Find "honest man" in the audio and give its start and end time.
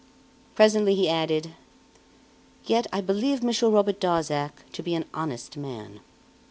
5.13-5.99